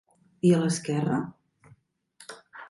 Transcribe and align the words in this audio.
I 0.51 0.53
a 0.59 0.61
l'esquerra? 0.61 1.19